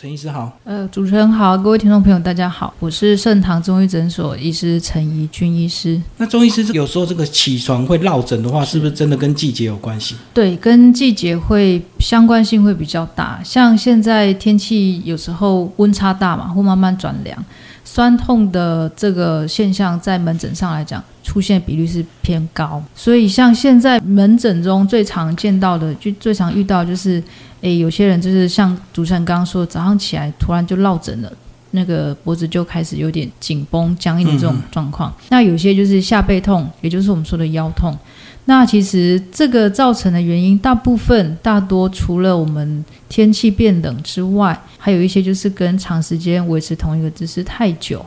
[0.00, 6.00] 陈医师好，呃，主持人好，各位听众朋友大家好，我是盛唐中医诊所医师陈怡君医师。
[6.18, 10.14] 那中医师有时候这个起床会落枕的话，是不是真的跟季节有关系？
[10.32, 13.40] 对，跟季节会相关性会比较大。
[13.42, 17.36] 像现在天气有时候温差大嘛，会慢慢转凉，
[17.84, 22.80] 酸痛的这个现象在门诊上来讲，出现比率是偏高。
[22.94, 27.20] 所以像现在门诊中最常见到的，就最常遇到就是。
[27.60, 31.32] 诶，有些人就是像主持人刚刚说，早上起来突然就落枕了，
[31.72, 35.12] 那个脖子就开始有点紧绷、僵硬的这种状况。
[35.30, 37.96] 那有些就是下背痛，也就是我们说的腰痛。
[38.44, 48.02] 那其实这个造成的原因，大部分大多除了我们天气变冷之外，还有一些就是跟长时间维持同一个姿势太久。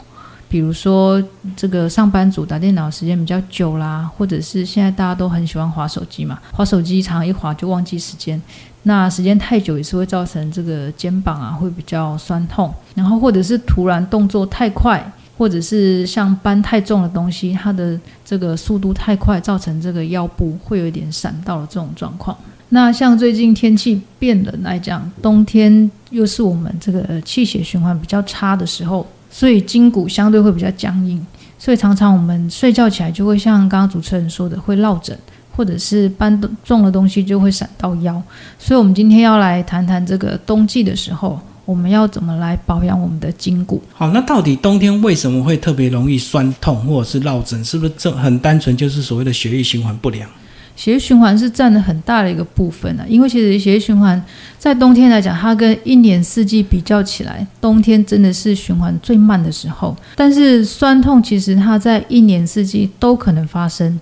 [0.49, 1.23] 比如说，
[1.55, 8.41] 这个上班族打电脑时间比较久啦，或者是现在大家都很喜欢划手机嘛，划手机常常一划就忘记时间，
[8.83, 22.35] 那时间太久也是会造成这个肩膀啊会比较酸痛，然后或者是突然动作太快，或者是像搬太重的东西，它的这个速度太快，造成这个腰部会有一点闪到了这种状况。
[22.69, 29.05] 那像最近天气变冷来讲，冬天又是我们这个气血循环比较差的时候。
[29.33, 31.25] 所以筋骨相对会比较僵硬，
[31.57, 35.17] 所以常常我们睡觉起来就会像刚刚主持人说的会落枕，
[35.55, 38.21] 或者是搬重的东西就会闪到腰。
[38.57, 43.81] 所以，我们今天要来谈谈这个冬季的时候，我们要怎么来保养我们的筋骨。
[43.93, 47.63] 好，那到底冬天为什么会特别容易酸痛或者是落枕？
[47.63, 50.29] 是不是这很单纯就是所谓的血液循环不良？
[50.73, 54.19] 血液循环是占了很大的一个部分啊，因为其实血液循环
[54.57, 59.95] 在冬天来讲，它跟一年四季比较起来，冬天真的是循环最慢的时候。
[60.15, 63.99] 但是酸痛其实它在一年四季都可能发生，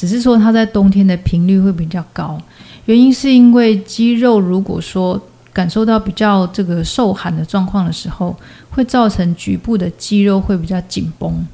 [0.00, 2.40] 只是说它在冬天的频率会比较高。
[2.86, 5.20] 原因是因为肌肉如果说
[5.52, 8.34] 感受到比较这个受寒的状况的时候，
[8.70, 11.46] 会造成局部的肌肉会比较紧绷。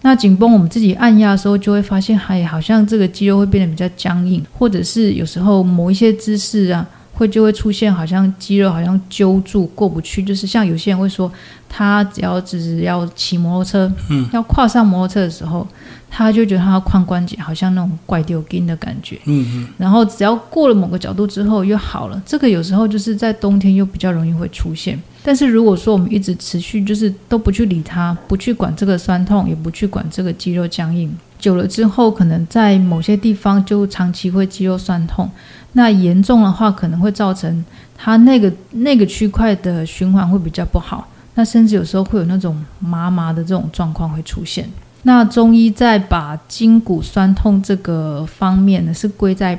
[0.00, 6.88] 那紧绷，我们自己按压的时候，就会发现，还好像这个肌肉会变得比较僵硬，或者是有时候某一些姿势啊，
[7.20, 11.30] 会就会出现好像肌肉好像揪住过不去，就是像有些人会说，
[11.68, 15.66] 他只要只是要骑摩托车，嗯，要跨上摩托车的时候。
[16.12, 22.20] 他就觉得他髋关节好像那种怪丢筋的感觉，嗯嗯，然后只要过了某个角度之后又好了。
[22.26, 25.00] 这个有时候就是在冬天又比较容易会出现。
[25.22, 31.08] 但是如果说我们一直持续就是都不去理它，不去管这个酸痛，也不去管这个肌肉僵硬，
[31.38, 35.30] 久了之后可能在某些地方就长期会肌肉酸痛。
[35.72, 37.64] 那严重的话可能会造成
[37.96, 44.68] 它那个那个区块的循环会比较不好，那甚至有时候会有那种麻麻的这种状况会出现。
[45.04, 49.58] 那中医在把筋骨酸痛这个方面呢，是归在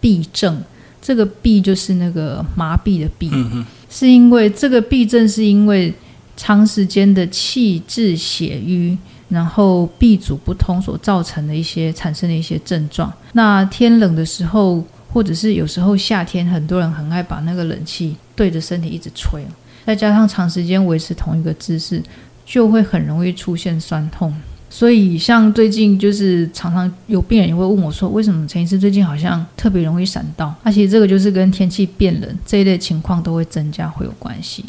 [0.00, 0.62] 痹症。
[1.00, 5.92] 这个痹就是那个麻痹的痹，是因为这个痹症是因为
[6.36, 8.96] 长时间的气滞血瘀，
[9.28, 13.12] 然后闭阻不通所造成的一些产生的一些症状。
[13.32, 19.44] 那天冷的时候，或者是有时候夏天，很多人很爱把那个冷气对着身体一直吹，
[19.84, 22.02] 再加上长时间维持同一个姿势，
[22.46, 24.34] 就会很容易出现酸痛。
[24.70, 30.54] 所以，像最近就是常常有病人也会问我说，为什么陈医师最近好像特别容易闪到？
[30.62, 34.64] 那其实这个就是跟天气变冷这一类情况都会增加会有关系。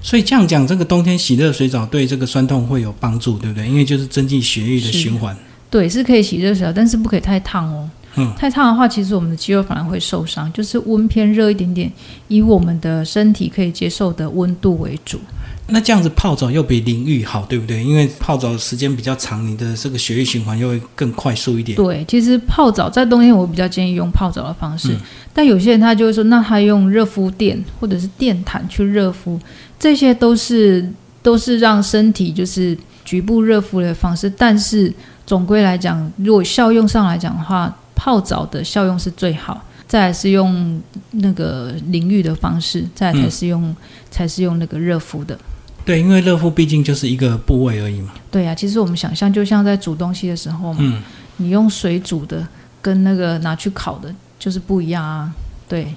[0.00, 3.68] 所以这样讲，这个冬天洗热水澡对这个酸痛会有帮助，对不对？
[3.68, 5.36] 因为就是增进血液的循环。
[5.68, 7.90] 对，是可以洗热水澡，但是不可以太烫哦。
[8.16, 10.52] 嗯，太烫的话，其实我们的肌肉反而会受伤。
[10.52, 11.92] 就是温偏热一点点，
[12.28, 15.18] 以我们的身体可以接受的温度为主。
[15.66, 17.82] 那这样子泡澡又比淋浴好，对不对？
[17.82, 21.74] 因为泡澡时间比较长，你的这个血液循环又会更快速一点。
[21.74, 24.94] 对，其实泡澡在冬天我比较建议用泡澡的方式，
[25.32, 29.40] 但有些人他就会说，那他用热敷垫或者是电毯去热敷，
[29.78, 30.86] 这些都是
[31.22, 34.30] 都是让身体就是局部热敷的方式。
[34.36, 34.92] 但是
[35.24, 39.64] 总归来讲，如果效用上来讲的话，泡澡的效用是最好。
[39.86, 43.76] 再来是用那个淋浴的方式，再来才是用
[44.10, 45.38] 才是用那个热敷的。
[45.84, 48.12] 对，因为热敷毕竟就是一个部位而已嘛。
[48.30, 51.02] 对呀，其实我们想象就像在煮东西的时候嘛，
[51.36, 52.44] 你用水煮的
[52.80, 55.32] 跟那个拿去烤的，就是不一样啊。
[55.68, 55.94] 对。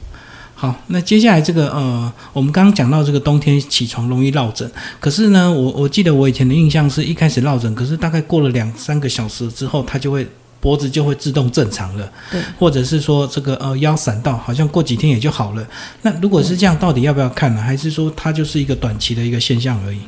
[0.54, 4.70] 好，那接下来这个呃，我们刚刚讲到这个冬天起床容易落枕，
[5.00, 10.28] 可是呢，我我记得我以前的印象是一开始落枕，可是大概过了两三个小时之后，它就会。
[10.60, 15.66] 脖子就会自动正常了，对，或者是说这个呃腰闪到，好像过几天也就好了。
[16.02, 17.62] 那如果是这样，到底要不要看呢？
[17.62, 20.00] 还是说它就是一个短期的一个现象而已？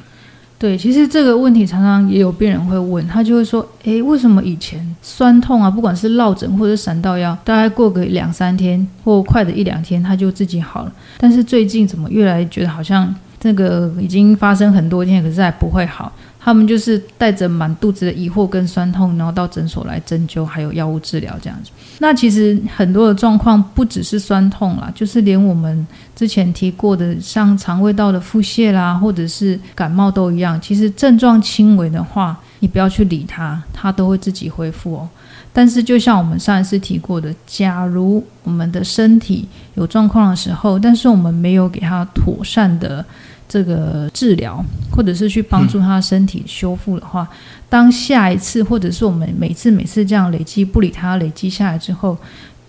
[0.57, 16.11] 对，其实这个问题常常也有病人会问，他就会说：诶，为什么以前酸痛啊，不管是落枕或者闪到腰，大概过个两三天或快的一两天，他就自己好了，但是最近怎么越来越觉得好像这个已经发生很多天，可是还不会好。
[16.41, 21.69] 他们就是带着满肚子的疑惑跟酸痛，然后到诊所来针灸，还有药物治疗这样子。
[21.99, 30.59] 那其实很多的状况不只是酸痛啦，就是连我们之前提过的，像肠胃道的腹泻啦，或者是感冒都一样。
[30.61, 35.09] 其实症状轻微的话，你不要去理它，它都会自己恢复哦。
[35.51, 43.05] 但是就像我们上一次提过的，假如我们的身体有状况的时候，但是我们没有给它妥善的。
[43.49, 47.27] 这个治疗，或者是去帮助他身体修复的话，
[47.67, 52.15] 当下一次，或者是我们每次每次这样累积不理他累积下来之后，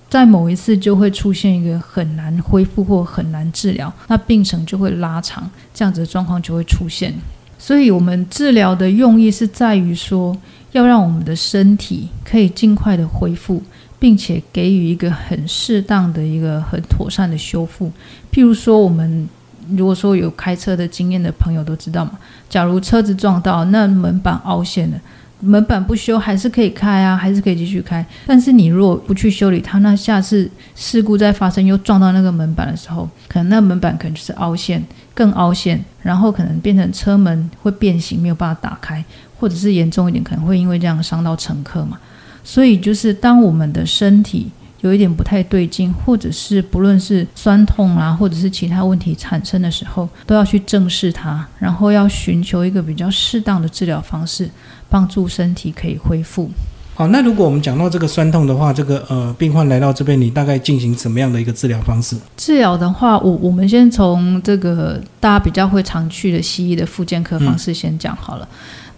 [0.09, 7.15] 在某一次就会出现一个很难恢复或很难治疗，那病程就会拉长，这样子的状况就会出现。
[7.59, 10.35] 所以，我们治疗的用意是在于说，
[10.73, 13.63] 要让我们的身体可以尽快的恢复，
[13.99, 17.93] 并且给予一个很适当的一个很妥善的修复。
[18.33, 19.29] 譬如说，我们。
[19.77, 22.13] 如果说有开车的经验的朋友都知道嘛，
[22.49, 25.01] 假如车子撞到那门板凹陷了，
[25.41, 28.05] 门板不修还是可以开啊，还是可以继续开。
[28.27, 34.85] 但是你如果不去修理它，那下次事故再发生又撞到那个门板的时候，可能那门板可能就是凹陷，
[35.15, 39.05] 更凹陷，然后可能变成车门会变形，没有办法打开，
[39.39, 41.99] 或者是严重一点，可能会因为这样伤到乘客嘛。
[42.43, 44.51] 所以就是当我们的身体。
[44.83, 54.51] 有一点不太对劲，或者是不论是酸痛啊，或者是其他问题产生的时候，都要去正视它，然后要寻求一个比较适当的治疗方式，
[54.89, 56.51] 帮助身体可以恢复。
[56.95, 62.15] 好，那如果我们讲到这个酸痛的话，这个呃病患来到这边，你大概进行什么样的一个治疗方式？
[62.37, 68.47] 治疗的话，我我们先从这个大家比较会常去的西医的复健科方式先讲好了。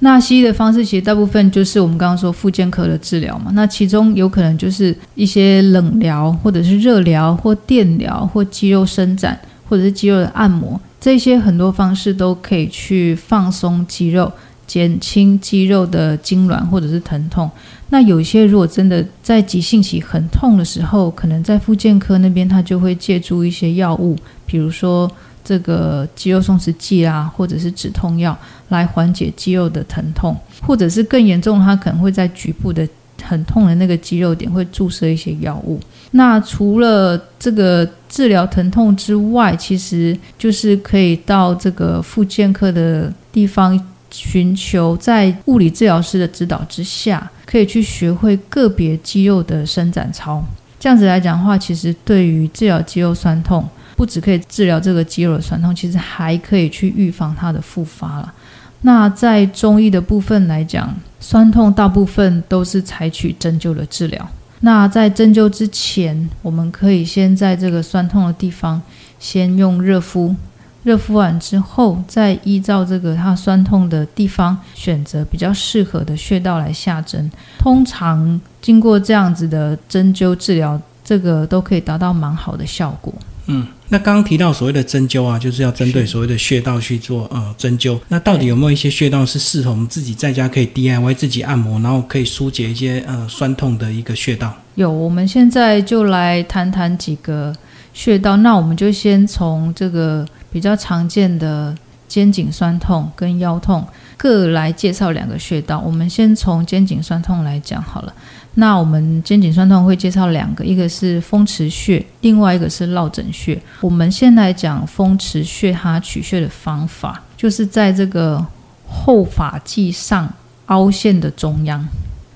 [0.05, 9.39] 那西医的方式其实大部分就是我们刚刚说复健科的治疗嘛，那其中有可能就是一些冷疗，或者是热疗，或电疗，或肌肉伸展，
[9.69, 14.33] 或者是肌肉的按摩，这些很多方式都可以去放松肌肉，
[14.67, 17.49] 减轻肌肉的痉挛或者是疼痛。
[17.91, 24.17] 那有一些如果真的在急性期很痛的时候，可能在复健科那边他就会借助一些药物，
[24.47, 25.09] 比如说。
[25.45, 28.37] 这个肌肉松弛剂啊，或者是止痛药，
[28.69, 32.89] 来缓解肌肉的疼痛，或者是更严重，它可能会在局部的
[33.23, 35.81] 很痛的那个肌肉点会注射一些药物。
[36.13, 43.79] 那除了这个治疗疼痛之外，其实就是可以到这个复健科的地方
[44.11, 50.45] 寻求，在物理治疗师的指导之下，可以去学会个别肌肉的伸展操。
[50.79, 53.67] 这样子来讲的话，其实对于治疗肌肉酸痛。
[54.03, 58.35] 不只可以治疗这个肌肉的酸痛，其实还可以去预防它的复发了。
[58.81, 64.29] 那在中医的部分来讲，酸痛大部分都是采取针灸的治疗。
[64.59, 68.83] 那在针灸之前，我们可以先在这个酸痛的地方
[69.21, 70.35] 先用热敷，
[70.83, 77.31] 热敷完之后，再依照这个它酸痛的地方选择比较适合的穴道来下针。
[77.57, 83.15] 通常经过这样子的针灸治疗，这个都可以达到蛮好的效果。
[83.47, 83.67] 嗯。
[83.89, 87.99] 那刚刚提到所谓的针灸啊，就是要针对所谓的穴道去做呃针灸。
[88.09, 94.55] 那到底有没有一些穴道是适合我们自己在家可以 DIY 自己按摩，然后可以疏解一些呃酸痛的一个穴道？
[94.77, 97.55] 有，我们现在就来谈谈几个
[97.93, 98.39] 穴道。
[98.39, 101.77] 那我们就先从这个比较常见的
[102.09, 105.79] 肩颈酸痛跟腰痛各来介绍两个穴道。
[105.81, 108.15] 我们先从肩颈酸痛来讲好了。
[108.55, 113.59] 那我们肩颈酸痛会介绍两个，一个是风池穴，另外一个是落枕穴。
[113.81, 118.45] 我们先来讲风池穴，它取穴的方法就是在这个
[118.87, 120.31] 后发际上
[120.67, 121.83] 凹陷的中央。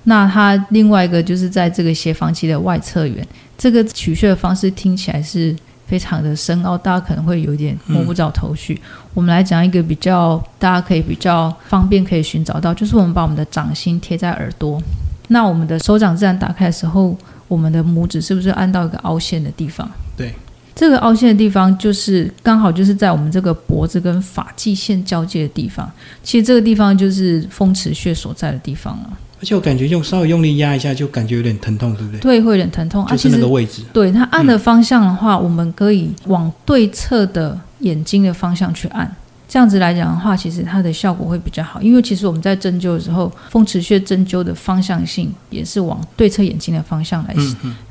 [0.05, 3.27] 那它另外一个就是在这个斜方肌的外侧缘。
[3.59, 5.55] 这个取穴的方式听起来是
[5.87, 8.81] 非常的深奥，大家可能会有点摸不着头绪。
[9.13, 14.81] 我们来讲一个比较大家可以比较方便可以寻找到，就是我们把我们的掌心贴在耳朵。
[15.29, 17.17] 那我们的手掌自然打开的时候，
[17.49, 19.91] 我们的拇指是不是按到一个凹陷的地方？
[20.17, 20.35] 对，
[20.75, 25.91] 这个凹陷的地方就是刚好就是在我们这个脖子跟发际线交界的地方。
[26.23, 29.19] 其实这个地方就是风池穴所在的地方了。
[29.39, 32.21] 而且我感觉用稍微用力压一下，就感觉有点疼痛，对不对？
[32.21, 33.05] 对，会有点疼痛。
[33.07, 33.83] 就是那个位置。
[33.93, 39.15] 对它按的方向的话，我们可以往对侧的眼睛的方向去按。
[39.49, 47.35] 这样子来讲的话，其实它的效果会比较好，因为其实我们在针灸的时候，风池穴针灸的方向性也是往对侧眼睛的方向来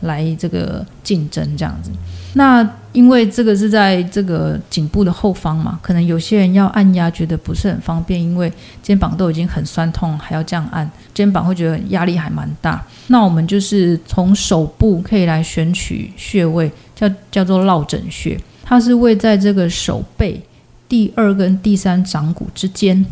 [0.02, 1.90] 来这个进针这样子。
[2.34, 8.52] 那因为这个是在这个颈部的后方嘛，可能有些人要按压觉得不是很方便，因为
[8.84, 12.86] 肩膀都已经很酸痛，还要这样按，肩膀会觉得压力还蛮大。
[13.08, 20.42] 那我们就是从手部可以来选取穴位，叫叫做落枕穴，它是位在这个手背。
[20.88, 23.06] 第二跟第三掌骨之间，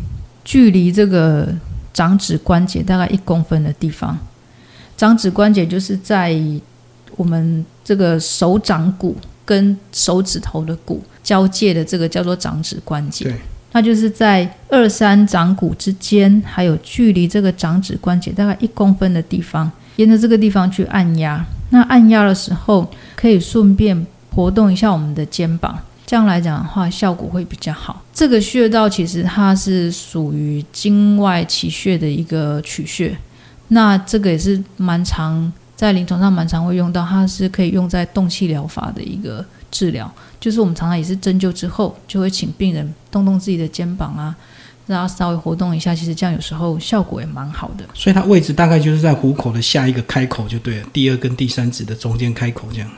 [0.44, 1.48] 距离这个
[1.92, 4.16] 掌指关节大概一公分的地方。
[4.96, 6.38] 掌指关节就是在
[7.16, 13.24] 我们这个手掌骨跟手指头的骨交界的这个叫做掌指关节。
[13.24, 13.34] 对，
[13.72, 21.44] 那就是在二三掌骨之间，还有距离这个掌指关节大概一公分的地方，沿着这个地方去按压。
[21.70, 25.76] 那按压的时候，可以顺便活动一下我们的肩膀。
[26.06, 28.02] 这样来讲的话，效果会比较好。
[28.12, 33.16] 这个穴道其实它是属于经外奇穴的一个取穴，
[33.68, 40.12] 那这个也是蛮常在临床上蛮常会用到，它是可以用在动气疗法的一个治疗。
[40.38, 44.36] 就是我们常常也是针灸之后，就会请病人动动自己的肩膀啊，
[44.86, 45.94] 让他稍微活动一下。
[45.94, 47.84] 其实这样有时候效果也蛮好的。
[47.94, 52.90] 所以它位置大概就是在虎口的下一个开口就对了，第二跟第三指的中间开口这样。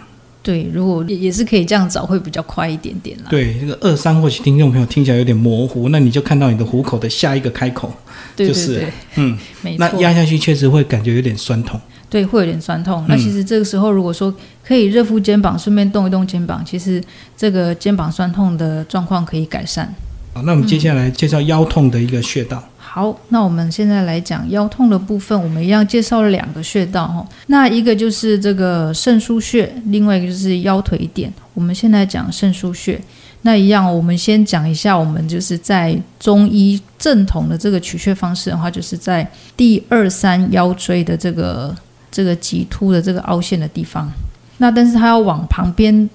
[0.47, 3.25] 对，如果也也是可以这样找，会比较快一点点啦。
[3.29, 7.93] 对，这个二三或许听众朋友听起来有点模糊，那你就看到你的虎口的下一个开口，
[8.37, 8.87] 对对就是，
[9.17, 9.79] 嗯， 没错。
[9.81, 11.81] 那压下去确实会感觉有点酸痛。
[12.09, 13.03] 对，会有点酸痛。
[13.03, 14.33] 嗯那其实这个时候，如果说
[14.65, 17.03] 可以热敷肩膀，顺便动一动肩膀，其实
[17.37, 19.93] 这个肩膀酸痛的状况可以改善。
[20.33, 22.62] 好，那我们接下来介绍腰痛的一个穴道。
[22.97, 27.26] 好，那我们现在来讲腰痛的部分，我们一样介绍了两个穴道哈。
[27.49, 31.31] 那一个就是这个肾腧穴，另外一个就是腰腿点。
[31.53, 32.99] 我们现在讲肾腧穴，
[33.43, 41.76] 那一样，我们先讲一下，我们就是在中医正统的这个取穴方式的话，就是在第二三腰椎的这个
[42.11, 44.11] 这个棘突的这个凹陷的地方。
[44.57, 46.09] 那但是它要往旁边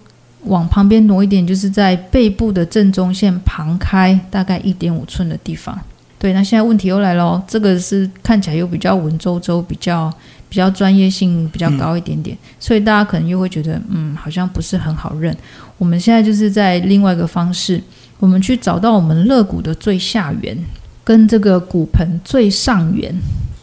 [0.46, 5.80] 往旁边挪一点，就是在背部的正中线旁开大概一点五寸的地方。
[6.22, 10.14] 对，那现在问题又来了，这个是看起来又比较文绉绉，比较
[10.48, 15.36] 比较专业性比较高一点点，所以大家可能又会觉得，嗯，好像不是很好认。
[15.80, 17.82] 我们现在就是在另外一个方式，
[18.20, 20.56] 我们去找到我们肋骨的最下缘
[21.04, 23.12] 跟这个骨盆最上缘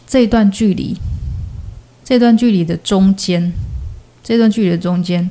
[0.05, 0.97] 这段距离，
[2.03, 3.53] 这段距离的中间，
[4.21, 5.29] 这段距离的中间，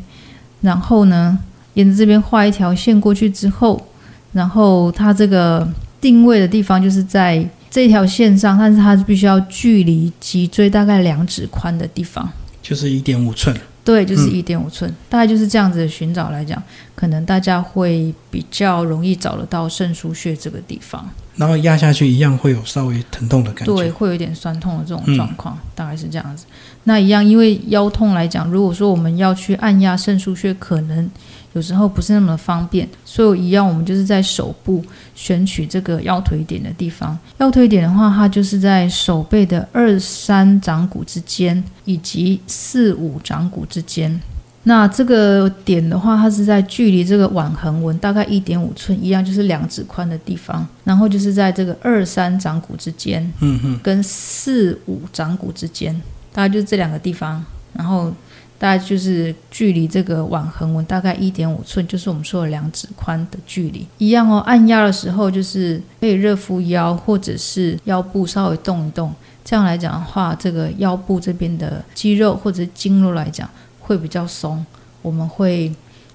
[0.63, 1.39] 然后呢，
[1.75, 3.87] 沿着这边画一条线过去之后，
[4.33, 5.69] 然后它这个。
[6.01, 12.29] 定位的地方就是在这条线上，但是它必须要距离脊椎大概两指宽的地方，
[12.63, 13.57] 就是一点五寸。
[13.85, 16.63] 对，就是一点五寸，大概就是这样子的寻找来讲，
[16.95, 21.09] 可能大家会比较容易找得到肾腧穴这个地方。
[21.37, 23.75] 然后压下去一样会有稍微疼痛的感觉。
[23.75, 26.45] 对，会有一点酸痛的这种状况，大概是这样子。
[26.85, 31.09] 那一样，因为腰痛来讲，如果说我们要去按压肾腧穴，可能
[31.55, 37.19] 有时候不是那么方便，所以一样，我们就是在手部选取这个腰腿点的地方。
[37.39, 44.21] 腰腿点的话，它就是在手背的二三掌骨之间以及四五掌骨之间。
[44.65, 55.95] 那这个点的话，它是在距离这个腕横纹大概一点五寸，一样就是两指宽的地方，然后就是在这个二三掌骨之间，嗯嗯，跟四五掌骨之间，
[56.35, 58.13] 大概就是这两个地方，然后
[58.59, 64.39] 大概就是距离这个腕横纹大概一点五寸，就是我们说的两指宽的距离，一样哦。
[64.41, 73.49] 按压的时候就是可以热敷腰，或者是腰部稍微动一动，这样来讲的话，这个腰部这边的肌肉或者是经络来讲
[73.79, 74.65] 会比较松，
[75.03, 75.73] 我们会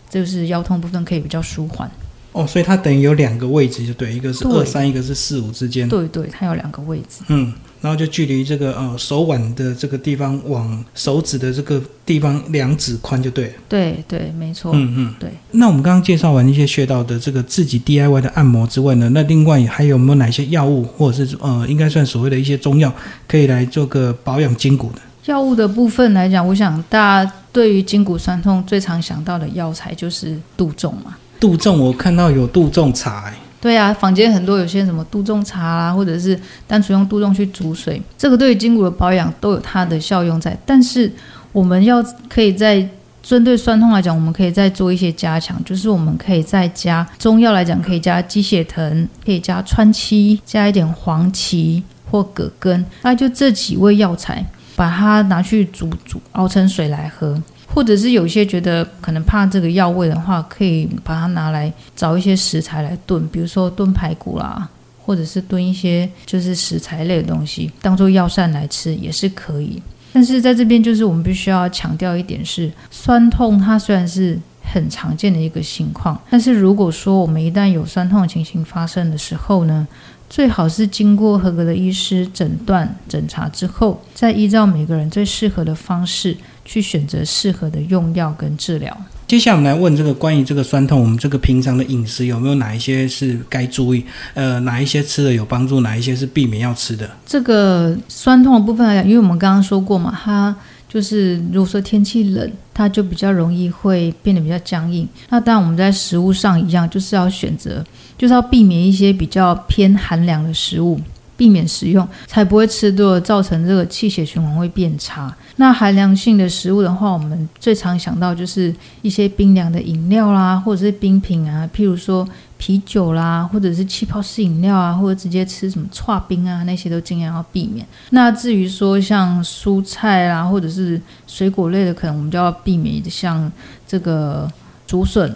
[0.10, 1.90] 就是腰痛部分可以比较舒缓。
[2.34, 5.88] 哦，所以它等于有两个位置，就对，一个是对二三，一个是四五之间。
[5.88, 7.24] 对对，它有两个位置。
[7.28, 13.54] 嗯，然后就距离这个呃手腕的这个地方往手指的这个地方两指宽就对了。
[13.68, 14.72] 对对，没错。
[14.74, 15.30] 嗯嗯，对。
[15.52, 22.90] 那我们刚刚介绍完一些穴道的这个自己 DIY 的按摩之外呢，那另外还有没有哪些药物或者是呃应该算所谓的一些中药，
[23.28, 25.02] 可以来做个保养筋骨的？
[25.26, 31.16] 药物的部分来讲，我想大家对于筋骨酸痛最常想到的药材就是杜仲嘛。
[31.40, 33.34] 杜仲我看到有杜仲茶、欸，
[33.64, 40.58] 对啊，坊间很多有些什么杜仲茶啦，或者是单纯用杜仲去煮水，这个对于筋骨的保养都有它的效用在。
[40.66, 41.10] 但是
[41.54, 42.86] 我们要可以在
[43.22, 57.42] 针对酸痛来讲，我们可以再做一些加强，就是我们可以再加中药来讲，可以加鸡血藤，可以加川七，加一点黄芪或葛根，那就这几味药材，把它拿去煮煮熬成水来喝。
[57.74, 64.70] 或者是有些觉得可能怕这个药味的话，可以把它拿来找一些食材来炖，比如说炖排骨啦，
[65.04, 69.82] 或者是炖一些就是食材类的东西，当做药膳来吃也是可以。
[70.14, 79.88] 但是在这边就是我们必须要强调一点是，酸痛它虽然是很常见的一个情况，但是如果说我们一旦有酸痛的情形发生的时候呢，
[80.30, 88.96] 最好是经过合格的医师诊断诊查之后，再依照每个人最适合的方式去选择适合的用药跟治疗。
[89.26, 94.06] 接下来我们来问这个关于这个酸痛，我们这个平常的饮食有没有哪一些是该注意？
[94.34, 97.10] 呃，哪一些吃了有帮助，哪一些是避免要吃的？
[97.26, 100.56] 这个酸痛的部分来讲，因为我们刚刚说过嘛，它
[100.88, 105.08] 就是如果说天气冷，它就比较容易会变得比较僵硬。
[105.30, 107.84] 那当然我们在食物上一样，就是要选择，
[108.18, 111.00] 就是要避免一些比较偏寒凉的食物。
[111.36, 115.36] 避免食用，才不会吃多了，造成这个气血循环会变差。
[115.58, 127.86] 那寒凉性的食物的话，我们最常想到就是一些冰凉的饮料啦，或者是冰品啊，譬如说啤酒啦，或者是气泡式饮料啊，或者直接吃什么刨冰啊，那些都尽量要避免。
[128.10, 133.52] 那至于说像蔬菜啦，或者是水果类的，可能我们就要避免像
[133.88, 134.52] 这个
[134.88, 135.36] 竹笋、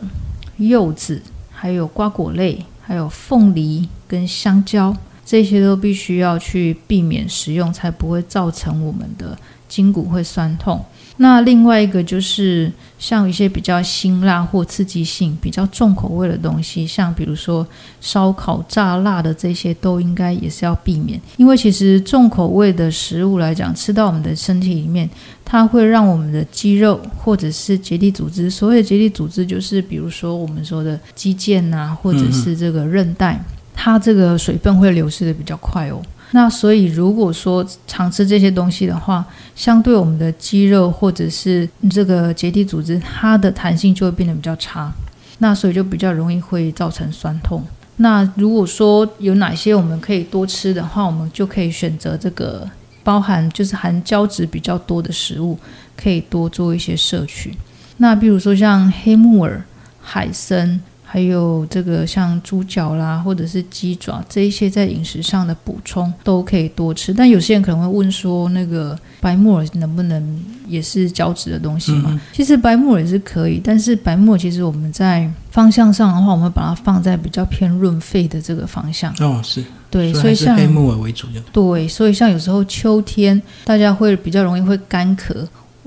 [0.58, 4.96] 柚子，还有瓜果类，还有凤梨跟香蕉。
[5.28, 10.82] 这些都必须要去避免食用，才不会造成我们的筋骨会酸痛。
[11.18, 17.68] 那另外一个就是像一些比较辛辣或刺激性比较重口味的东西，像比如说
[18.00, 21.20] 烧烤、炸辣的这些，都应该也是要避免。
[21.36, 25.10] 因为其实重口味的食物来讲，吃到我们的身体里面，
[25.44, 33.44] 它会让我们的肌肉或者是结缔组织，所谓的结缔组织就是比如说我们说的肌腱呐，或者是这个韧带。
[33.90, 36.02] 它这个水分会流失的比较快哦，
[36.32, 39.26] 那所以如果说常吃这些东西的话，
[39.56, 44.92] 相对我们的肌肉或者是这个结缔组织，它的弹性就会变得比较差，
[45.38, 47.64] 那所以就比较容易会造成酸痛。
[47.96, 52.70] 那如果说有哪些我们可以多吃的话，我们就可以选择这个
[53.06, 55.58] 包含就是含胶质比较多的食物，
[55.96, 57.56] 可以多做一些摄取。
[57.96, 59.64] 那比如说像黑木耳、
[60.02, 60.82] 海参。
[61.10, 67.14] 还有这个像猪脚啦，或者是鸡爪这一些在饮食上的补充都可以多吃。
[67.14, 72.20] 但有些人可能会问说，那个白木耳能不能也是胶质的东西嘛？
[72.34, 79.14] 其实白木耳也是可以，但是白木耳其实我们在方向上的话，我们把它放在比较偏润肺的这个方向。
[79.22, 85.34] 哦，是对，所以像黑木耳为主就对，所以像有时候秋天大家会比较容易会干咳。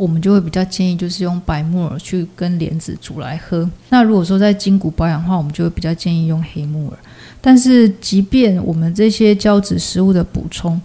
[0.01, 3.69] 我们就会比较建议，就是用白木耳去跟莲子煮来喝。
[3.91, 6.99] 那如果说在筋骨保养的话，我们就会比较建议用黑木耳。
[7.43, 10.81] 但是，即便我们这些胶质食物的补充，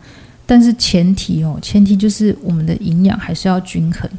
[0.45, 4.09] 但是前提哦，前提就是我们的营养还是要均衡。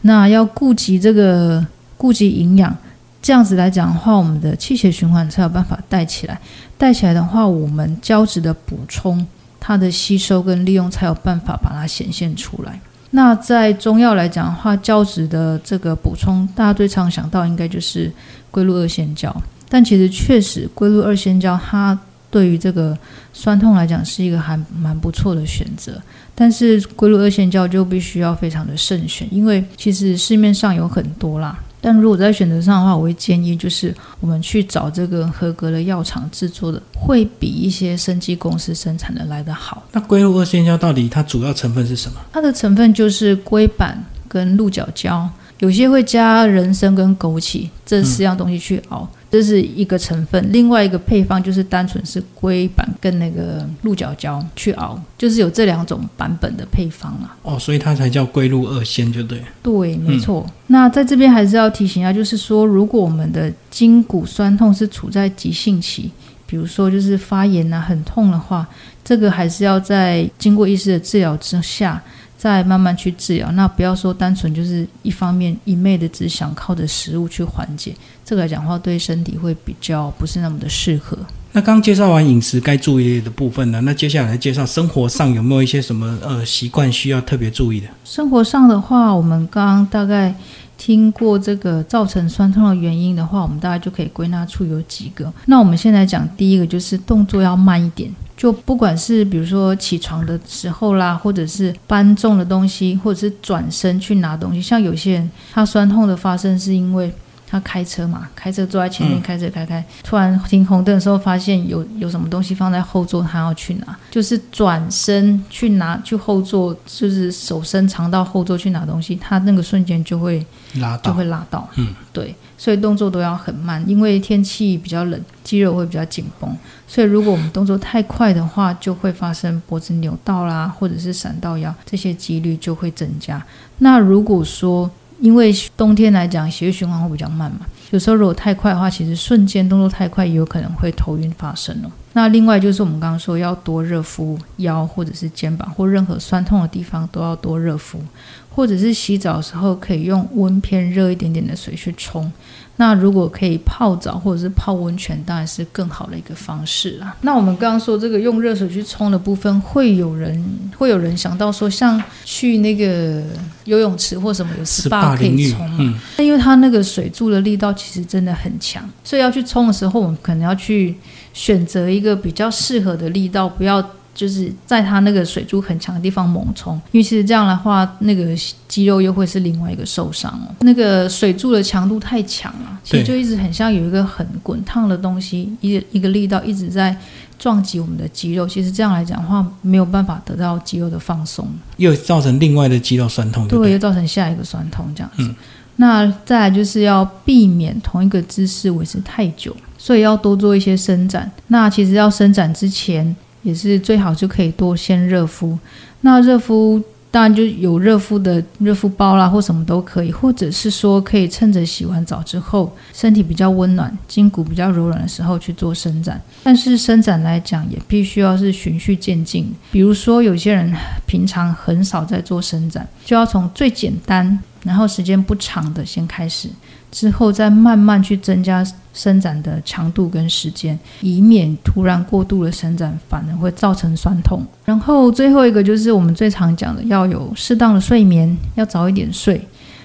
[0.00, 1.64] 那要顾及这个
[1.96, 2.76] 顾及营养，
[3.22, 6.36] 这样子来讲的话，我们的气血循环才有办法带起来。
[6.76, 9.24] 带起来的话，我们胶质的补充，
[9.60, 12.80] 它的吸收跟利用才有办法把它显现出来。
[13.10, 18.10] 那在中药来讲的话，胶质的这个补充，大家最常想到应该就是
[18.50, 19.34] 龟鹿二仙胶。
[19.68, 21.98] 但其实确实，龟鹿二仙胶它
[22.30, 22.96] 对于这个
[23.32, 26.00] 酸痛来讲是一个还蛮不错的选择。
[26.34, 31.58] 但是龟鹿二仙胶就必须要非常的慎选，因为其实市面上有很多啦。
[31.80, 39.82] 但如果在选择上的话，我会建议就是我们去找这个合格的药厂制作的，会比一些生技公司生产的来得好。
[39.92, 42.20] 那龟鹿二仙胶到底它主要成分是什么？
[42.32, 45.28] 它的成分就是龟板跟鹿角胶，
[45.60, 49.08] 有些会加人参跟枸杞这四样东西去熬。
[49.30, 57.36] 这是一个成分，另外一个配方就是单纯是龟板跟那个鹿角胶去熬，就是有这两种版本的配方啊。
[57.42, 59.40] 哦，所以它才叫龟鹿二仙，就对。
[59.62, 60.44] 对，没错。
[60.66, 66.10] 那在这边还是要提醒一下，就是说，如果我们的筋骨酸痛是处在急性期，
[66.46, 68.66] 比如说就是发炎啊、很痛的话，
[69.04, 72.02] 这个还是要在经过医师的治疗之下。
[72.40, 81.18] 再慢慢去治疗，那不要说单纯就是一方面一昧的只想靠着食物去缓解，这个来讲话对身体会比较不是那么的适合。
[81.52, 87.88] 那刚介绍完饮食该注意的部分呢，那接下来介绍生活上有没有一些什么呃习惯需要特别注意的？
[88.06, 90.34] 生活上的话，我们刚刚大概
[90.78, 95.30] 听过这个造成酸痛的原因的话，我们大概就可以归纳出有几个。
[95.44, 98.10] 那我们现在讲第一个就是动作要慢一点。
[98.40, 107.12] 就不管是比如说起床的时候啦，或者是搬重的东西，或者是转身去拿东西，像有些人他酸痛的发生是因为
[107.50, 122.34] 他开车嘛，开车坐在前面开车开开，突然停红灯的时候发现有有什么东西放在后座，他要去拿，就是转身去拿去后座，就是手伸长到后座去拿东西，他那个瞬间就会拉就会拉到，嗯，对。
[122.56, 126.54] 所以动作都要很慢，因为天气比较冷，肌肉会比较紧绷。
[126.86, 133.42] 所以如果我们动作太快的话，就会发生脖子扭到啦，或者是闪到腰，这些几率就会增加。
[133.78, 141.90] 那如果说因为冬天来讲，血液循环会比较慢嘛，有时候如果太快的话，其实瞬间动作太快，也有可能会头晕发生哦。
[142.12, 148.00] 那另外就是我们刚刚说要多热敷腰或者是肩膀或任何酸痛的地方都要多热敷，
[148.48, 152.30] 或者是洗澡的时候可以用温偏热一点点的水去冲。
[152.76, 157.14] 那如果可以泡澡或者是泡温泉，当然是更好的一个方式啦。
[157.20, 160.42] 那我们刚刚说这个用热水去冲的部分，会有人
[160.78, 163.22] 会有人想到说，像去那个
[163.64, 166.00] 游泳池或什么有 SPA 可以冲嘛？
[166.16, 170.94] 那因为它那个水柱的力道其实真的很强，所以要去冲的时候，我们可能要去
[171.32, 173.84] 选择一个比较适合的力道，不要。
[174.12, 178.26] 就是在它那个水柱很强的地方猛冲，因为其实这样的话，那个
[178.68, 180.52] 肌肉又会是另外一个受伤哦。
[180.60, 186.94] 那个水柱的强度太强了，其实就一直很像有一个很滚烫的东西，一一个力道一直在
[187.38, 188.46] 撞击我们的肌肉。
[188.46, 195.34] 其实这样来讲的话，没有办法得到肌肉的放松，又造成另外的肌肉酸痛，对，又造成下一个酸痛这样子。
[195.80, 201.28] 那再来就是要避免同一个姿势维持太久，所以要多做一些伸展。
[201.48, 203.16] 那其实要伸展之前。
[203.42, 205.58] 也是最好就可以多先热敷，
[206.02, 206.78] 那热敷
[207.10, 216.20] 当然就有热敷的热敷包啦，或什么都可以，或者是说可以趁着洗完澡之后，身体比较温暖、筋骨比较柔软的时候去做伸展。
[216.42, 219.50] 但是伸展来讲，也必须要是循序渐进。
[219.72, 220.70] 比如说有些人
[221.06, 226.48] 平常很少在做伸展，就要从最简单，然后时间不长的先开始。
[226.90, 234.44] 之后再慢慢去增加伸展的强度跟时间，以免突然过度的伸展反而会造成酸痛。
[234.64, 239.40] 然后最后一个就是我们最常讲的，要有适当的睡眠，要早一点睡。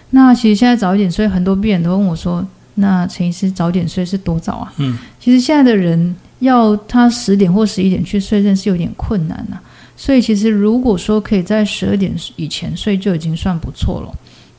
[0.09, 9.59] 那其实现在早一点睡，很多病人都问我说：“那陈医师早点睡是多早啊？”嗯，其实现在的人要他十点或十一点去睡，真是有点困难呐。
[9.95, 14.11] 所以其实如果说可以在十二点以前睡，就已经算不错了。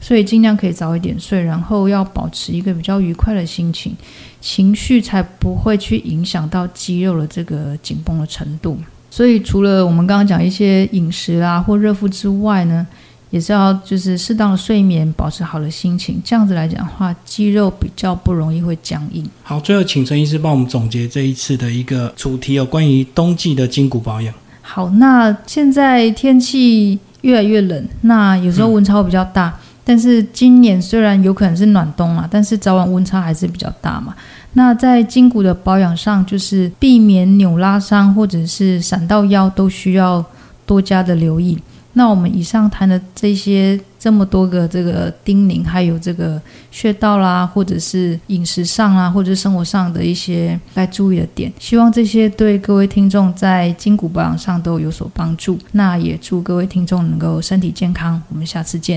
[0.07, 3.93] 所以尽量可以早一点睡，然后要保持一个比较愉快的心情，
[4.41, 8.79] 情绪才不会去影响到肌肉的这个紧绷的程度。
[9.11, 12.87] 所以除了我们刚刚讲一些饮食啦或热敷之外呢，
[13.31, 19.29] 也是要就是适当的睡眠，保持好的心情，这样子来讲的话，肌肉比较不容易会僵硬。
[19.43, 24.33] 好，最后请陈医师帮我们总结这一次的一个主题，有关于冬季的筋骨保养。
[24.63, 29.53] 好，那现在天气越来越冷，那有时候温差比较大。
[29.89, 34.13] 但是今年虽然有可能是暖冬嘛，但是早晚温差还是比较大嘛。
[34.55, 40.25] 那在筋骨的保养上，就是避免扭拉伤或者是闪到腰，都需要
[40.67, 41.57] 多加的留意。
[41.93, 55.59] 那我们以上谈的这些这么多个这个叮咛，还有这个穴道啦，或者是饮食上啊，或者是生活上的一些该注意的点，希望这些对各位听众在筋骨保养上都有所帮助。
[55.73, 58.21] 那也祝各位听众能够身体健康。
[58.29, 58.95] 我们下次见。